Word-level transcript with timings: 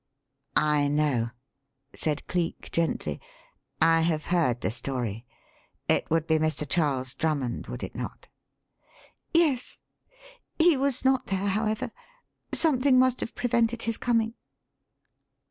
"I 0.55 0.87
know," 0.87 1.29
said 1.93 2.25
Cleek, 2.25 2.71
gently. 2.71 3.21
"I 3.79 4.01
have 4.01 4.25
heard 4.33 4.59
the 4.61 4.71
story. 4.71 5.27
It 5.87 6.09
would 6.09 6.25
be 6.25 6.39
Mr. 6.39 6.67
Charles 6.67 7.13
Drummond, 7.13 7.67
would 7.67 7.83
it 7.83 7.93
not?" 7.93 8.27
"Yes. 9.31 9.79
He 10.57 10.75
was 10.75 11.05
not 11.05 11.27
there, 11.27 11.49
however. 11.49 11.91
Something 12.51 12.97
must 12.97 13.19
have 13.19 13.35
prevented 13.35 13.83
his 13.83 13.97
coming." 13.99 14.33